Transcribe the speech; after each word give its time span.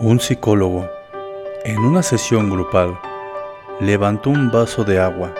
Un 0.00 0.20
psicólogo, 0.20 0.88
en 1.64 1.80
una 1.80 2.04
sesión 2.04 2.50
grupal, 2.50 2.96
levantó 3.80 4.30
un 4.30 4.48
vaso 4.48 4.84
de 4.84 5.00
agua. 5.00 5.34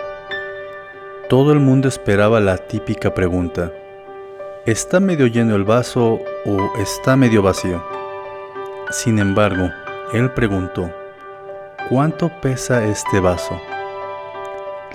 Todo 1.29 1.53
el 1.53 1.61
mundo 1.61 1.87
esperaba 1.87 2.41
la 2.41 2.57
típica 2.57 3.13
pregunta, 3.13 3.71
¿está 4.65 4.99
medio 4.99 5.27
lleno 5.27 5.55
el 5.55 5.63
vaso 5.63 6.19
o 6.45 6.77
está 6.77 7.15
medio 7.15 7.41
vacío? 7.41 7.81
Sin 8.91 9.19
embargo, 9.19 9.69
él 10.11 10.29
preguntó, 10.31 10.91
¿cuánto 11.87 12.29
pesa 12.41 12.83
este 12.83 13.21
vaso? 13.21 13.57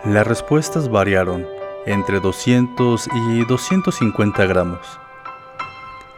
Las 0.05 0.27
respuestas 0.27 0.91
variaron 0.91 1.47
entre 1.87 2.21
200 2.21 3.09
y 3.31 3.47
250 3.47 4.45
gramos. 4.45 5.01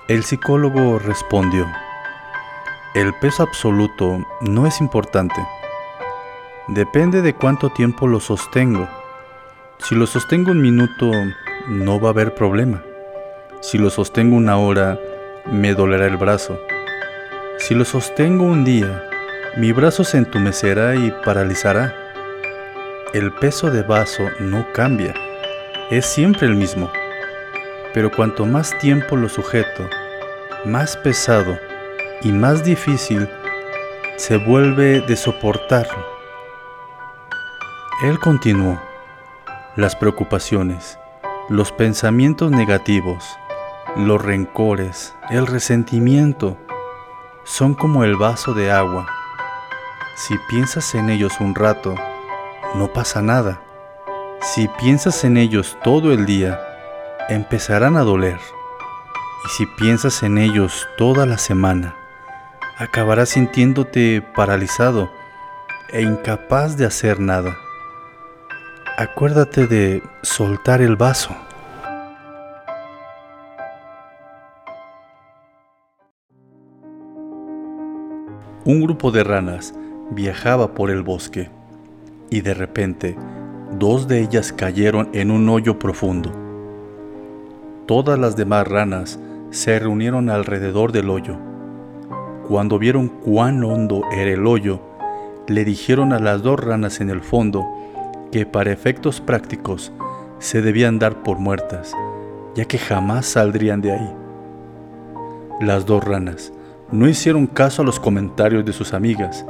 El 0.08 0.24
psicólogo 0.24 0.98
respondió, 0.98 1.64
el 2.96 3.12
peso 3.12 3.42
absoluto 3.42 4.26
no 4.40 4.66
es 4.66 4.80
importante. 4.80 5.34
Depende 6.66 7.20
de 7.20 7.34
cuánto 7.34 7.68
tiempo 7.68 8.06
lo 8.06 8.20
sostengo. 8.20 8.88
Si 9.76 9.94
lo 9.94 10.06
sostengo 10.06 10.52
un 10.52 10.62
minuto, 10.62 11.10
no 11.68 12.00
va 12.00 12.08
a 12.08 12.12
haber 12.12 12.34
problema. 12.34 12.82
Si 13.60 13.76
lo 13.76 13.90
sostengo 13.90 14.34
una 14.34 14.56
hora, 14.56 14.98
me 15.44 15.74
dolerá 15.74 16.06
el 16.06 16.16
brazo. 16.16 16.58
Si 17.58 17.74
lo 17.74 17.84
sostengo 17.84 18.44
un 18.44 18.64
día, 18.64 19.06
mi 19.58 19.72
brazo 19.72 20.02
se 20.02 20.16
entumecerá 20.16 20.96
y 20.96 21.12
paralizará. 21.22 21.94
El 23.12 23.30
peso 23.30 23.70
de 23.70 23.82
vaso 23.82 24.22
no 24.40 24.66
cambia, 24.72 25.12
es 25.90 26.06
siempre 26.06 26.46
el 26.46 26.56
mismo. 26.56 26.90
Pero 27.92 28.10
cuanto 28.10 28.46
más 28.46 28.76
tiempo 28.78 29.16
lo 29.16 29.28
sujeto, 29.28 29.86
más 30.64 30.96
pesado 30.96 31.58
y 32.22 32.32
más 32.32 32.64
difícil 32.64 33.28
se 34.16 34.38
vuelve 34.38 35.00
de 35.00 35.16
soportarlo. 35.16 36.04
Él 38.02 38.18
continuó. 38.18 38.80
Las 39.76 39.94
preocupaciones, 39.94 40.98
los 41.50 41.70
pensamientos 41.70 42.50
negativos, 42.50 43.24
los 43.96 44.22
rencores, 44.22 45.14
el 45.28 45.46
resentimiento, 45.46 46.56
son 47.44 47.74
como 47.74 48.04
el 48.04 48.16
vaso 48.16 48.54
de 48.54 48.70
agua. 48.70 49.06
Si 50.16 50.34
piensas 50.48 50.94
en 50.94 51.10
ellos 51.10 51.40
un 51.40 51.54
rato, 51.54 51.94
no 52.74 52.92
pasa 52.92 53.20
nada. 53.20 53.60
Si 54.40 54.66
piensas 54.78 55.24
en 55.24 55.36
ellos 55.36 55.76
todo 55.84 56.12
el 56.12 56.24
día, 56.24 56.58
empezarán 57.28 57.96
a 57.96 58.02
doler. 58.02 58.40
Y 59.44 59.48
si 59.50 59.66
piensas 59.66 60.22
en 60.22 60.38
ellos 60.38 60.88
toda 60.96 61.26
la 61.26 61.36
semana, 61.36 61.94
acabarás 62.76 63.30
sintiéndote 63.30 64.22
paralizado 64.34 65.10
e 65.92 66.02
incapaz 66.02 66.76
de 66.76 66.84
hacer 66.84 67.20
nada. 67.20 67.56
Acuérdate 68.98 69.66
de 69.66 70.02
soltar 70.22 70.82
el 70.82 70.96
vaso. 70.96 71.34
Un 78.64 78.82
grupo 78.82 79.10
de 79.10 79.24
ranas 79.24 79.74
viajaba 80.10 80.74
por 80.74 80.90
el 80.90 81.02
bosque 81.02 81.50
y 82.30 82.40
de 82.42 82.52
repente 82.52 83.16
dos 83.78 84.06
de 84.06 84.20
ellas 84.20 84.52
cayeron 84.52 85.08
en 85.14 85.30
un 85.30 85.48
hoyo 85.48 85.78
profundo. 85.78 86.32
Todas 87.86 88.18
las 88.18 88.36
demás 88.36 88.66
ranas 88.66 89.18
se 89.50 89.78
reunieron 89.78 90.28
alrededor 90.28 90.92
del 90.92 91.08
hoyo 91.08 91.45
cuando 92.48 92.78
vieron 92.78 93.08
cuán 93.08 93.62
hondo 93.64 94.02
era 94.12 94.30
el 94.30 94.46
hoyo, 94.46 94.80
le 95.48 95.64
dijeron 95.64 96.12
a 96.12 96.18
las 96.18 96.42
dos 96.42 96.60
ranas 96.60 97.00
en 97.00 97.10
el 97.10 97.20
fondo 97.20 97.66
que 98.30 98.46
para 98.46 98.72
efectos 98.72 99.20
prácticos 99.20 99.92
se 100.38 100.62
debían 100.62 100.98
dar 100.98 101.22
por 101.22 101.38
muertas, 101.38 101.92
ya 102.54 102.64
que 102.64 102.78
jamás 102.78 103.26
saldrían 103.26 103.80
de 103.80 103.92
ahí. 103.92 104.14
Las 105.60 105.86
dos 105.86 106.04
ranas 106.04 106.52
no 106.92 107.08
hicieron 107.08 107.46
caso 107.46 107.82
a 107.82 107.84
los 107.84 107.98
comentarios 107.98 108.64
de 108.64 108.72
sus 108.72 108.92
amigas 108.92 109.44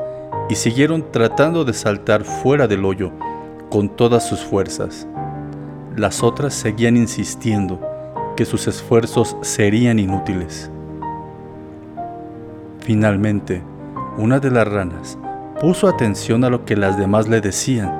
y 0.48 0.54
siguieron 0.54 1.10
tratando 1.10 1.64
de 1.64 1.72
saltar 1.72 2.24
fuera 2.24 2.66
del 2.66 2.84
hoyo 2.84 3.10
con 3.70 3.88
todas 3.88 4.26
sus 4.26 4.40
fuerzas. 4.40 5.06
Las 5.96 6.22
otras 6.22 6.54
seguían 6.54 6.96
insistiendo 6.96 7.80
que 8.36 8.44
sus 8.44 8.68
esfuerzos 8.68 9.36
serían 9.42 9.98
inútiles. 9.98 10.70
Finalmente, 12.86 13.64
una 14.16 14.38
de 14.38 14.48
las 14.48 14.68
ranas 14.68 15.18
puso 15.60 15.88
atención 15.88 16.44
a 16.44 16.50
lo 16.50 16.64
que 16.64 16.76
las 16.76 16.96
demás 16.96 17.26
le 17.26 17.40
decían 17.40 17.92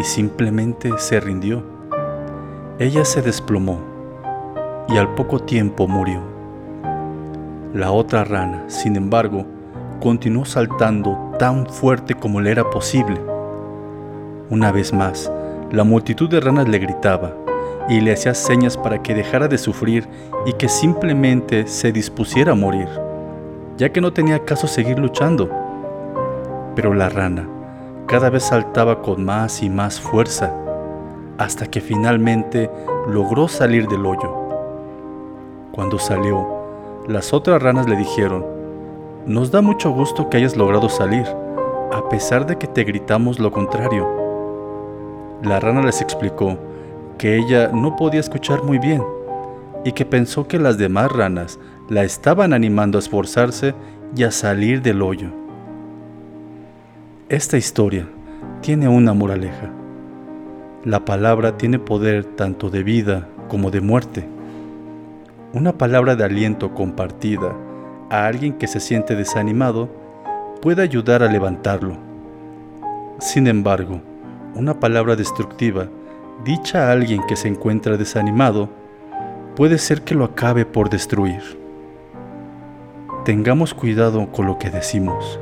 y 0.00 0.02
simplemente 0.02 0.90
se 0.96 1.20
rindió. 1.20 1.62
Ella 2.78 3.04
se 3.04 3.20
desplomó 3.20 3.78
y 4.88 4.96
al 4.96 5.14
poco 5.14 5.40
tiempo 5.40 5.86
murió. 5.86 6.22
La 7.74 7.92
otra 7.92 8.24
rana, 8.24 8.64
sin 8.68 8.96
embargo, 8.96 9.44
continuó 10.00 10.46
saltando 10.46 11.34
tan 11.38 11.66
fuerte 11.66 12.14
como 12.14 12.40
le 12.40 12.52
era 12.52 12.64
posible. 12.70 13.20
Una 14.48 14.72
vez 14.72 14.94
más, 14.94 15.30
la 15.70 15.84
multitud 15.84 16.30
de 16.30 16.40
ranas 16.40 16.66
le 16.66 16.78
gritaba 16.78 17.34
y 17.90 18.00
le 18.00 18.14
hacía 18.14 18.32
señas 18.32 18.78
para 18.78 19.02
que 19.02 19.14
dejara 19.14 19.48
de 19.48 19.58
sufrir 19.58 20.08
y 20.46 20.54
que 20.54 20.70
simplemente 20.70 21.66
se 21.66 21.92
dispusiera 21.92 22.52
a 22.52 22.54
morir 22.54 22.88
ya 23.78 23.90
que 23.90 24.00
no 24.00 24.12
tenía 24.12 24.44
caso 24.44 24.66
seguir 24.66 24.98
luchando. 24.98 25.48
Pero 26.74 26.92
la 26.92 27.08
rana 27.08 27.48
cada 28.06 28.30
vez 28.30 28.44
saltaba 28.44 29.02
con 29.02 29.24
más 29.24 29.62
y 29.62 29.68
más 29.68 30.00
fuerza, 30.00 30.52
hasta 31.36 31.66
que 31.66 31.80
finalmente 31.82 32.70
logró 33.06 33.48
salir 33.48 33.86
del 33.86 34.06
hoyo. 34.06 34.34
Cuando 35.72 35.98
salió, 35.98 36.46
las 37.06 37.34
otras 37.34 37.62
ranas 37.62 37.86
le 37.86 37.96
dijeron, 37.96 38.46
nos 39.26 39.50
da 39.50 39.60
mucho 39.60 39.90
gusto 39.90 40.30
que 40.30 40.38
hayas 40.38 40.56
logrado 40.56 40.88
salir, 40.88 41.26
a 41.92 42.08
pesar 42.08 42.46
de 42.46 42.56
que 42.56 42.66
te 42.66 42.82
gritamos 42.84 43.38
lo 43.38 43.52
contrario. 43.52 44.08
La 45.42 45.60
rana 45.60 45.82
les 45.82 46.00
explicó 46.00 46.56
que 47.18 47.36
ella 47.36 47.68
no 47.74 47.94
podía 47.94 48.20
escuchar 48.20 48.64
muy 48.64 48.78
bien 48.78 49.04
y 49.84 49.92
que 49.92 50.06
pensó 50.06 50.48
que 50.48 50.58
las 50.58 50.78
demás 50.78 51.12
ranas 51.12 51.58
la 51.88 52.04
estaban 52.04 52.52
animando 52.52 52.98
a 52.98 53.00
esforzarse 53.00 53.74
y 54.14 54.24
a 54.24 54.30
salir 54.30 54.82
del 54.82 55.00
hoyo. 55.00 55.30
Esta 57.30 57.56
historia 57.56 58.06
tiene 58.60 58.88
una 58.88 59.14
moraleja. 59.14 59.70
La 60.84 61.04
palabra 61.06 61.56
tiene 61.56 61.78
poder 61.78 62.24
tanto 62.24 62.68
de 62.68 62.82
vida 62.82 63.26
como 63.48 63.70
de 63.70 63.80
muerte. 63.80 64.28
Una 65.54 65.72
palabra 65.72 66.14
de 66.14 66.24
aliento 66.24 66.74
compartida 66.74 67.56
a 68.10 68.26
alguien 68.26 68.54
que 68.54 68.66
se 68.66 68.80
siente 68.80 69.16
desanimado 69.16 69.88
puede 70.60 70.82
ayudar 70.82 71.22
a 71.22 71.32
levantarlo. 71.32 71.96
Sin 73.18 73.46
embargo, 73.46 74.02
una 74.54 74.78
palabra 74.78 75.16
destructiva 75.16 75.88
dicha 76.44 76.88
a 76.88 76.92
alguien 76.92 77.22
que 77.26 77.36
se 77.36 77.48
encuentra 77.48 77.96
desanimado 77.96 78.68
puede 79.56 79.78
ser 79.78 80.02
que 80.02 80.14
lo 80.14 80.24
acabe 80.24 80.66
por 80.66 80.90
destruir 80.90 81.58
tengamos 83.28 83.74
cuidado 83.74 84.32
con 84.32 84.46
lo 84.46 84.58
que 84.58 84.70
decimos. 84.70 85.38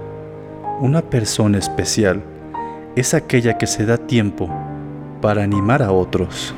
Una 0.81 1.03
persona 1.03 1.59
especial 1.59 2.21
es 2.97 3.15
aquella 3.15 3.59
que 3.59 3.69
se 3.69 3.87
da 3.87 3.97
tiempo 3.97 4.51
para 5.23 5.45
animar 5.45 5.85
a 5.85 5.93
otros. 5.93 6.53